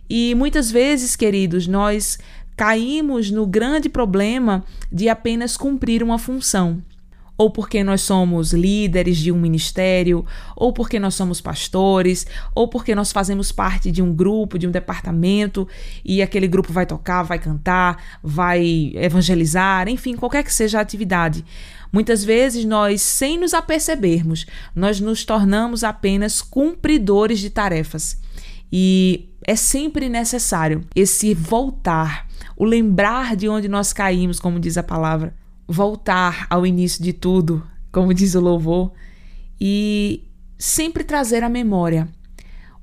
E 0.09 0.33
muitas 0.35 0.71
vezes, 0.71 1.17
queridos, 1.17 1.67
nós 1.67 2.17
caímos 2.57 3.29
no 3.29 3.45
grande 3.45 3.87
problema 3.87 4.65
de 4.91 5.07
apenas 5.07 5.55
cumprir 5.55 6.01
uma 6.01 6.17
função. 6.17 6.83
Ou 7.37 7.51
porque 7.51 7.83
nós 7.83 8.01
somos 8.01 8.51
líderes 8.51 9.17
de 9.17 9.31
um 9.31 9.37
ministério, 9.37 10.25
ou 10.55 10.73
porque 10.73 10.99
nós 10.99 11.13
somos 11.13 11.39
pastores, 11.39 12.25
ou 12.55 12.67
porque 12.67 12.95
nós 12.95 13.11
fazemos 13.11 13.51
parte 13.51 13.91
de 13.91 14.01
um 14.01 14.11
grupo, 14.11 14.57
de 14.57 14.65
um 14.65 14.71
departamento, 14.71 15.67
e 16.03 16.19
aquele 16.19 16.47
grupo 16.47 16.73
vai 16.73 16.87
tocar, 16.87 17.21
vai 17.21 17.37
cantar, 17.37 18.03
vai 18.23 18.91
evangelizar, 18.95 19.87
enfim, 19.87 20.15
qualquer 20.15 20.43
que 20.43 20.51
seja 20.51 20.79
a 20.79 20.81
atividade. 20.81 21.45
Muitas 21.93 22.23
vezes 22.23 22.65
nós, 22.65 23.03
sem 23.03 23.37
nos 23.37 23.53
apercebermos, 23.53 24.47
nós 24.75 24.99
nos 24.99 25.23
tornamos 25.23 25.83
apenas 25.83 26.41
cumpridores 26.41 27.37
de 27.37 27.51
tarefas. 27.51 28.19
E 28.71 29.29
é 29.45 29.55
sempre 29.55 30.09
necessário 30.09 30.83
esse 30.95 31.35
voltar, 31.35 32.26
o 32.57 32.65
lembrar 32.65 33.35
de 33.35 33.47
onde 33.47 33.67
nós 33.67 33.93
caímos, 33.93 34.39
como 34.39 34.59
diz 34.59 34.77
a 34.77 34.83
palavra, 34.83 35.35
voltar 35.67 36.47
ao 36.49 36.65
início 36.65 37.03
de 37.03 37.13
tudo, 37.13 37.65
como 37.91 38.13
diz 38.13 38.33
o 38.33 38.41
louvor, 38.41 38.91
e 39.61 40.23
sempre 40.57 41.03
trazer 41.03 41.43
à 41.43 41.49
memória 41.49 42.07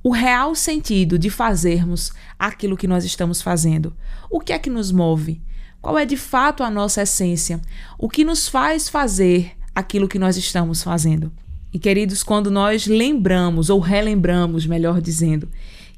o 0.02 0.10
real 0.10 0.54
sentido 0.54 1.18
de 1.18 1.28
fazermos 1.28 2.12
aquilo 2.38 2.76
que 2.76 2.86
nós 2.86 3.04
estamos 3.04 3.42
fazendo. 3.42 3.92
O 4.30 4.38
que 4.38 4.52
é 4.52 4.58
que 4.58 4.70
nos 4.70 4.92
move? 4.92 5.42
Qual 5.80 5.98
é 5.98 6.04
de 6.04 6.16
fato 6.16 6.62
a 6.62 6.70
nossa 6.70 7.02
essência? 7.02 7.60
O 7.98 8.08
que 8.08 8.22
nos 8.22 8.48
faz 8.48 8.88
fazer 8.88 9.52
aquilo 9.74 10.08
que 10.08 10.18
nós 10.18 10.36
estamos 10.36 10.82
fazendo? 10.82 11.32
E 11.72 11.78
queridos, 11.78 12.22
quando 12.22 12.50
nós 12.50 12.86
lembramos 12.86 13.70
ou 13.70 13.80
relembramos, 13.80 14.66
melhor 14.66 15.00
dizendo, 15.00 15.48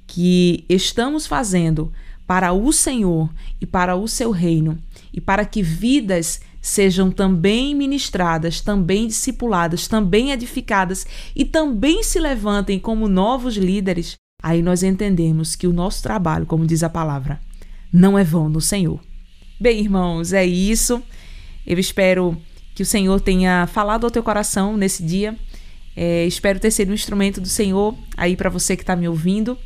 que 0.06 0.64
estamos 0.68 1.26
fazendo 1.26 1.92
para 2.26 2.52
o 2.52 2.72
Senhor 2.72 3.32
e 3.60 3.66
para 3.66 3.94
o 3.94 4.08
seu 4.08 4.30
reino, 4.30 4.78
e 5.12 5.20
para 5.20 5.44
que 5.44 5.62
vidas 5.62 6.40
sejam 6.60 7.10
também 7.10 7.74
ministradas, 7.74 8.60
também 8.60 9.06
discipuladas, 9.06 9.86
também 9.86 10.32
edificadas 10.32 11.06
e 11.34 11.44
também 11.44 12.02
se 12.02 12.18
levantem 12.18 12.78
como 12.78 13.06
novos 13.06 13.56
líderes, 13.56 14.16
aí 14.42 14.62
nós 14.62 14.82
entendemos 14.82 15.54
que 15.54 15.66
o 15.66 15.72
nosso 15.72 16.02
trabalho, 16.02 16.46
como 16.46 16.66
diz 16.66 16.82
a 16.82 16.90
palavra, 16.90 17.40
não 17.92 18.18
é 18.18 18.24
vão 18.24 18.48
no 18.48 18.60
Senhor. 18.60 19.00
Bem, 19.60 19.80
irmãos, 19.80 20.32
é 20.32 20.44
isso. 20.44 21.02
Eu 21.64 21.78
espero 21.78 22.36
que 22.74 22.82
o 22.82 22.86
Senhor 22.86 23.20
tenha 23.20 23.66
falado 23.68 24.04
ao 24.04 24.10
teu 24.10 24.22
coração 24.22 24.76
nesse 24.76 25.02
dia 25.02 25.36
é, 25.96 26.26
espero 26.26 26.60
ter 26.60 26.70
sido 26.70 26.90
um 26.90 26.94
instrumento 26.94 27.40
do 27.40 27.48
Senhor 27.48 27.96
aí 28.16 28.36
para 28.36 28.50
você 28.50 28.76
que 28.76 28.82
está 28.82 28.94
me 28.94 29.08
ouvindo. 29.08 29.58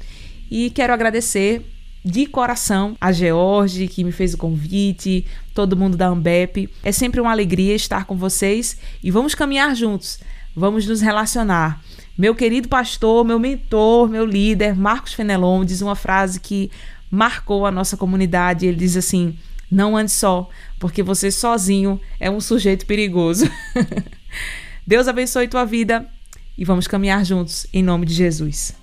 E 0.48 0.70
quero 0.70 0.92
agradecer 0.92 1.66
de 2.04 2.26
coração 2.26 2.96
a 3.00 3.12
George, 3.12 3.88
que 3.88 4.02
me 4.04 4.12
fez 4.12 4.34
o 4.34 4.38
convite, 4.38 5.26
todo 5.54 5.76
mundo 5.76 5.96
da 5.96 6.08
Ambep. 6.08 6.68
É 6.82 6.92
sempre 6.92 7.20
uma 7.20 7.30
alegria 7.30 7.74
estar 7.74 8.04
com 8.04 8.16
vocês 8.16 8.78
e 9.02 9.10
vamos 9.10 9.34
caminhar 9.34 9.74
juntos, 9.74 10.18
vamos 10.54 10.86
nos 10.86 11.00
relacionar. 11.00 11.80
Meu 12.16 12.34
querido 12.34 12.68
pastor, 12.68 13.24
meu 13.24 13.38
mentor, 13.38 14.08
meu 14.08 14.24
líder, 14.24 14.74
Marcos 14.74 15.14
Fenelon, 15.14 15.64
diz 15.64 15.80
uma 15.80 15.96
frase 15.96 16.40
que 16.40 16.70
marcou 17.10 17.64
a 17.66 17.70
nossa 17.70 17.96
comunidade. 17.96 18.66
Ele 18.66 18.76
diz 18.76 18.96
assim: 18.96 19.36
Não 19.70 19.96
ande 19.96 20.10
só, 20.10 20.48
porque 20.78 21.02
você 21.02 21.30
sozinho 21.30 22.00
é 22.18 22.30
um 22.30 22.40
sujeito 22.40 22.86
perigoso. 22.86 23.50
Deus 24.86 25.08
abençoe 25.08 25.48
tua 25.48 25.64
vida 25.64 26.06
e 26.58 26.64
vamos 26.64 26.86
caminhar 26.86 27.24
juntos 27.24 27.66
em 27.72 27.82
nome 27.82 28.04
de 28.04 28.12
Jesus. 28.12 28.79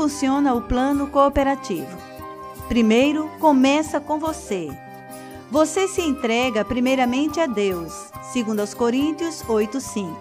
Funciona 0.00 0.54
o 0.54 0.62
plano 0.62 1.08
cooperativo. 1.08 1.94
Primeiro, 2.68 3.30
começa 3.38 4.00
com 4.00 4.18
você. 4.18 4.70
Você 5.50 5.86
se 5.86 6.00
entrega 6.00 6.64
primeiramente 6.64 7.38
a 7.38 7.44
Deus, 7.44 7.92
segundo 8.32 8.60
aos 8.60 8.72
Coríntios 8.72 9.42
8:5. 9.46 10.16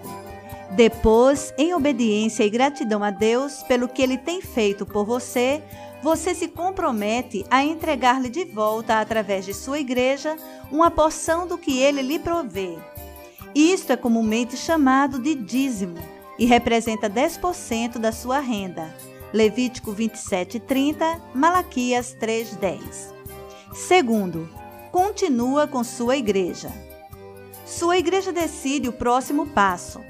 Depois, 0.71 1.53
em 1.57 1.73
obediência 1.73 2.43
e 2.43 2.49
gratidão 2.49 3.01
a 3.01 3.09
Deus 3.09 3.63
pelo 3.63 3.87
que 3.87 4.01
ele 4.01 4.17
tem 4.17 4.41
feito 4.41 4.85
por 4.85 5.05
você, 5.05 5.63
você 6.03 6.35
se 6.35 6.49
compromete 6.49 7.45
a 7.49 7.63
entregar-lhe 7.63 8.27
de 8.27 8.43
volta 8.43 8.99
através 8.99 9.45
de 9.45 9.53
sua 9.53 9.79
igreja 9.79 10.35
uma 10.69 10.91
porção 10.91 11.47
do 11.47 11.57
que 11.57 11.79
ele 11.79 12.01
lhe 12.01 12.19
provê. 12.19 12.77
Isto 13.55 13.93
é 13.93 13.95
comumente 13.95 14.57
chamado 14.57 15.19
de 15.19 15.33
dízimo 15.35 15.95
e 16.37 16.45
representa 16.45 17.09
10% 17.09 17.97
da 17.97 18.11
sua 18.11 18.41
renda. 18.41 18.93
Levítico 19.33 19.93
27:30, 19.93 21.21
Malaquias 21.33 22.15
3:10. 22.19 23.13
Segundo, 23.73 24.49
continua 24.91 25.67
com 25.67 25.83
sua 25.83 26.17
igreja. 26.17 26.71
Sua 27.65 27.97
igreja 27.97 28.31
decide 28.31 28.89
o 28.89 28.93
próximo 28.93 29.45
passo. 29.45 30.01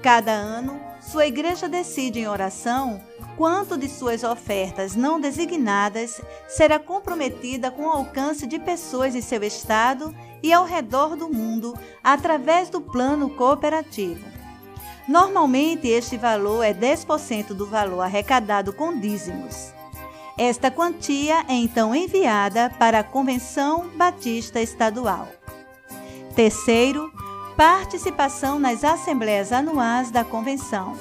Cada 0.00 0.30
ano, 0.30 0.80
sua 1.00 1.26
igreja 1.26 1.68
decide 1.68 2.20
em 2.20 2.28
oração 2.28 3.00
quanto 3.36 3.76
de 3.76 3.88
suas 3.88 4.22
ofertas 4.22 4.94
não 4.94 5.20
designadas 5.20 6.20
será 6.46 6.78
comprometida 6.78 7.70
com 7.70 7.82
o 7.86 7.90
alcance 7.90 8.46
de 8.46 8.58
pessoas 8.60 9.14
em 9.14 9.20
seu 9.20 9.42
estado 9.42 10.14
e 10.42 10.52
ao 10.52 10.64
redor 10.64 11.16
do 11.16 11.28
mundo 11.28 11.76
através 12.02 12.68
do 12.68 12.80
plano 12.80 13.28
cooperativo. 13.30 14.33
Normalmente, 15.06 15.86
este 15.86 16.16
valor 16.16 16.62
é 16.62 16.72
10% 16.72 17.48
do 17.48 17.66
valor 17.66 18.00
arrecadado 18.00 18.72
com 18.72 18.98
dízimos. 18.98 19.74
Esta 20.36 20.70
quantia 20.70 21.44
é 21.46 21.52
então 21.52 21.94
enviada 21.94 22.70
para 22.78 23.00
a 23.00 23.04
Convenção 23.04 23.88
Batista 23.94 24.60
Estadual. 24.60 25.28
Terceiro, 26.34 27.12
participação 27.56 28.58
nas 28.58 28.82
assembleias 28.82 29.52
anuais 29.52 30.10
da 30.10 30.24
Convenção. 30.24 30.96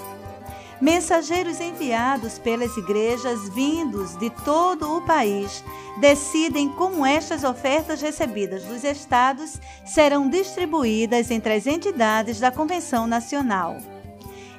Mensageiros 0.79 1.61
enviados 1.61 2.37
pelas 2.37 2.75
igrejas 2.75 3.47
vindos 3.49 4.17
de 4.17 4.29
todo 4.29 4.97
o 4.97 5.01
país 5.01 5.63
decidem 5.97 6.67
como 6.67 7.05
estas 7.05 7.43
ofertas 7.43 8.01
recebidas 8.01 8.65
dos 8.65 8.83
estados 8.83 9.59
serão 9.85 10.29
distribuídas 10.29 11.31
entre 11.31 11.53
as 11.53 11.65
entidades 11.65 12.39
da 12.39 12.51
Convenção 12.51 13.07
Nacional. 13.07 13.77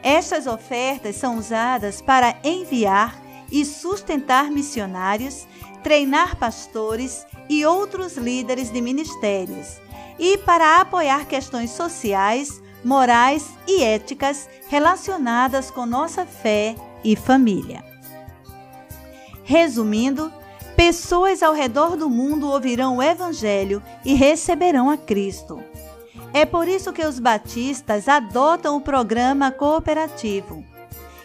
Estas 0.04 0.46
ofertas 0.46 1.16
são 1.16 1.38
usadas 1.38 2.02
para 2.02 2.36
enviar 2.44 3.18
e 3.50 3.64
sustentar 3.64 4.50
missionários, 4.50 5.46
treinar 5.82 6.36
pastores 6.36 7.26
e 7.48 7.64
outros 7.64 8.18
líderes 8.18 8.70
de 8.70 8.82
ministérios, 8.82 9.80
e 10.18 10.36
para 10.36 10.82
apoiar 10.82 11.24
questões 11.26 11.70
sociais, 11.70 12.60
morais 12.84 13.48
e 13.66 13.82
éticas 13.82 14.46
relacionadas 14.68 15.70
com 15.70 15.86
nossa 15.86 16.26
fé 16.26 16.76
e 17.02 17.16
família. 17.16 17.82
Resumindo, 19.42 20.30
pessoas 20.76 21.42
ao 21.42 21.54
redor 21.54 21.96
do 21.96 22.10
mundo 22.10 22.50
ouvirão 22.50 22.98
o 22.98 23.02
Evangelho 23.02 23.82
e 24.04 24.12
receberão 24.12 24.90
a 24.90 24.98
Cristo. 24.98 25.62
É 26.34 26.44
por 26.44 26.66
isso 26.66 26.92
que 26.92 27.06
os 27.06 27.20
batistas 27.20 28.08
adotam 28.08 28.76
o 28.76 28.80
programa 28.80 29.52
cooperativo. 29.52 30.64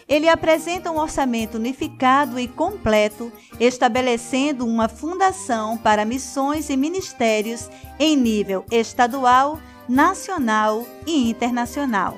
Ele 0.06 0.28
apresenta 0.28 0.92
um 0.92 0.98
orçamento 0.98 1.56
unificado 1.56 2.38
e 2.38 2.46
completo, 2.46 3.32
estabelecendo 3.58 4.64
uma 4.64 4.88
fundação 4.88 5.76
para 5.76 6.04
missões 6.04 6.70
e 6.70 6.76
ministérios 6.76 7.68
em 7.98 8.16
nível 8.16 8.64
estadual, 8.70 9.58
nacional 9.88 10.86
e 11.04 11.28
internacional. 11.28 12.16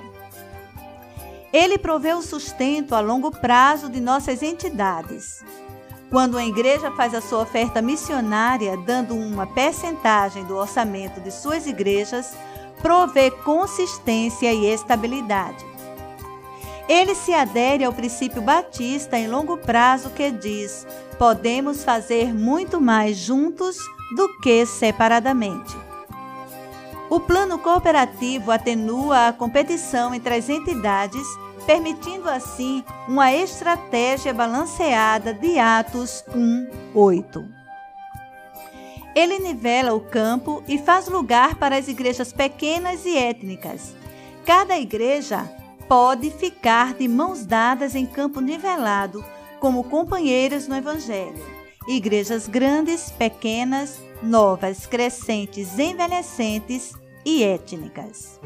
Ele 1.50 1.78
provê 1.78 2.12
o 2.12 2.20
sustento 2.20 2.94
a 2.94 3.00
longo 3.00 3.30
prazo 3.30 3.88
de 3.88 4.02
nossas 4.02 4.42
entidades. 4.42 5.42
Quando 6.10 6.36
a 6.36 6.44
igreja 6.44 6.90
faz 6.90 7.14
a 7.14 7.22
sua 7.22 7.38
oferta 7.38 7.80
missionária, 7.80 8.76
dando 8.76 9.14
uma 9.14 9.46
percentagem 9.46 10.44
do 10.44 10.54
orçamento 10.54 11.22
de 11.22 11.30
suas 11.30 11.66
igrejas, 11.66 12.34
provê 12.82 13.30
consistência 13.30 14.52
e 14.52 14.66
estabilidade. 14.66 15.64
Ele 16.88 17.14
se 17.14 17.32
adere 17.32 17.84
ao 17.84 17.92
princípio 17.92 18.42
batista 18.42 19.16
em 19.16 19.28
longo 19.28 19.56
prazo 19.56 20.10
que 20.10 20.30
diz: 20.30 20.86
podemos 21.18 21.84
fazer 21.84 22.34
muito 22.34 22.80
mais 22.80 23.16
juntos 23.16 23.76
do 24.16 24.28
que 24.40 24.66
separadamente. 24.66 25.74
O 27.08 27.20
plano 27.20 27.58
cooperativo 27.58 28.50
atenua 28.50 29.28
a 29.28 29.32
competição 29.32 30.14
entre 30.14 30.34
as 30.34 30.48
entidades, 30.48 31.26
permitindo 31.66 32.28
assim 32.28 32.82
uma 33.06 33.32
estratégia 33.32 34.34
balanceada 34.34 35.32
de 35.32 35.58
Atos 35.58 36.24
1:8. 36.34 37.61
Ele 39.14 39.38
nivela 39.38 39.94
o 39.94 40.00
campo 40.00 40.62
e 40.66 40.78
faz 40.78 41.06
lugar 41.08 41.56
para 41.56 41.76
as 41.76 41.88
igrejas 41.88 42.32
pequenas 42.32 43.04
e 43.04 43.16
étnicas. 43.16 43.94
Cada 44.44 44.78
igreja 44.78 45.50
pode 45.88 46.30
ficar 46.30 46.94
de 46.94 47.06
mãos 47.06 47.44
dadas 47.44 47.94
em 47.94 48.06
campo 48.06 48.40
nivelado, 48.40 49.24
como 49.60 49.84
companheiras 49.84 50.66
no 50.66 50.74
Evangelho. 50.74 51.44
Igrejas 51.86 52.48
grandes, 52.48 53.10
pequenas, 53.10 54.00
novas, 54.22 54.86
crescentes, 54.86 55.78
envelhecentes 55.78 56.94
e 57.24 57.42
étnicas. 57.42 58.40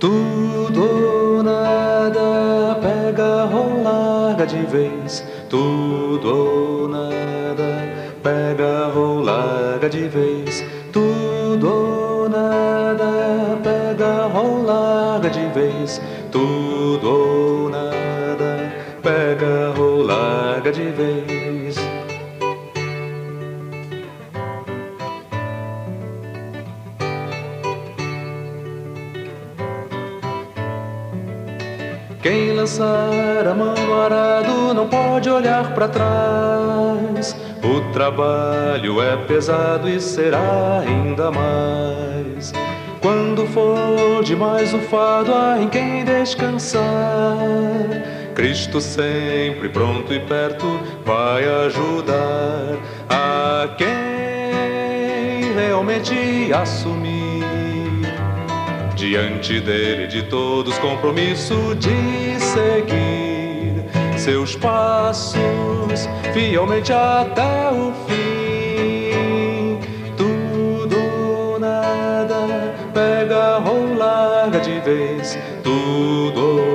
Tudo 0.00 0.80
ou 0.80 1.42
nada, 1.42 2.78
pega 2.80 3.46
ou 3.52 3.82
larga 3.82 4.46
de 4.46 4.64
vez. 4.66 5.24
Tudo 5.50 6.28
ou 6.28 6.88
nada, 6.88 7.82
pega 8.22 8.92
ou 8.94 9.20
larga 9.20 9.88
de 9.88 10.06
vez. 10.06 10.64
Tudo 10.92 11.66
ou 11.66 12.28
nada, 12.28 13.58
pega 13.60 14.30
ou 14.38 14.62
larga 14.64 15.30
de 15.30 15.46
vez. 15.48 16.00
Tudo 16.30 17.08
ou 17.08 17.68
nada, 17.68 18.72
pega 19.02 19.74
ou 19.80 20.02
larga 20.02 20.70
de 20.70 20.90
vez. 20.92 21.37
No 32.76 34.02
arado 34.02 34.74
não 34.74 34.86
pode 34.88 35.30
olhar 35.30 35.74
para 35.74 35.88
trás. 35.88 37.34
O 37.62 37.80
trabalho 37.92 39.00
é 39.00 39.16
pesado 39.16 39.88
e 39.88 39.98
será 39.98 40.80
ainda 40.80 41.30
mais. 41.30 42.52
Quando 43.00 43.46
for 43.46 44.22
demais 44.22 44.74
o 44.74 44.80
fado, 44.80 45.32
há 45.34 45.58
em 45.60 45.68
quem 45.68 46.04
descansar. 46.04 46.82
Cristo 48.34 48.82
sempre 48.82 49.70
pronto 49.70 50.12
e 50.12 50.20
perto 50.20 50.78
vai 51.06 51.44
ajudar 51.66 52.76
a 53.08 53.68
quem 53.78 55.54
realmente 55.54 56.52
assumir 56.52 57.38
diante 58.94 59.60
dele 59.60 60.06
de 60.06 60.24
todos 60.24 60.76
compromisso 60.78 61.74
de 61.76 62.37
seguir 62.48 63.84
seus 64.16 64.56
passos 64.56 66.08
fielmente 66.32 66.92
até 66.92 67.70
o 67.70 67.92
fim. 68.06 69.78
Tudo 70.16 71.58
nada 71.60 72.74
pega 72.92 73.58
ou 73.58 73.94
larga 73.96 74.60
de 74.60 74.80
vez, 74.80 75.38
tudo 75.62 76.67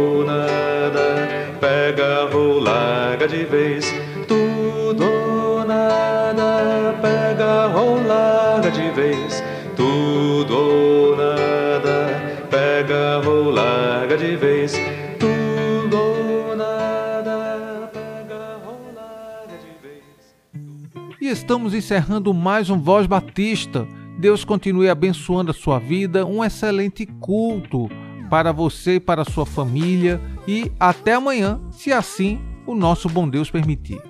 estamos 21.53 21.75
encerrando 21.75 22.33
mais 22.33 22.71
um 22.71 22.79
Voz 22.79 23.05
Batista. 23.05 23.87
Deus 24.17 24.43
continue 24.43 24.89
abençoando 24.89 25.51
a 25.51 25.53
sua 25.53 25.77
vida. 25.77 26.25
Um 26.25 26.43
excelente 26.43 27.05
culto 27.05 27.87
para 28.27 28.51
você 28.51 28.95
e 28.95 28.99
para 28.99 29.23
sua 29.23 29.45
família 29.45 30.19
e 30.47 30.71
até 30.79 31.13
amanhã, 31.13 31.61
se 31.69 31.93
assim 31.93 32.41
o 32.65 32.73
nosso 32.73 33.07
bom 33.07 33.29
Deus 33.29 33.51
permitir. 33.51 34.01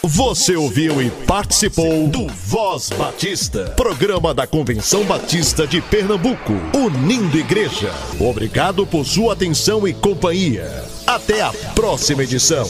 Você 0.00 0.54
ouviu 0.54 1.02
e 1.02 1.10
participou 1.26 2.06
do 2.06 2.28
Voz 2.28 2.90
Batista, 2.90 3.70
programa 3.70 4.32
da 4.32 4.46
Convenção 4.46 5.02
Batista 5.02 5.66
de 5.66 5.80
Pernambuco, 5.80 6.52
unindo 6.72 7.36
igreja. 7.36 7.90
Obrigado 8.20 8.86
por 8.86 9.04
sua 9.04 9.32
atenção 9.32 9.88
e 9.88 9.92
companhia. 9.92 10.84
Até 11.04 11.42
a 11.42 11.52
próxima 11.74 12.22
edição. 12.22 12.64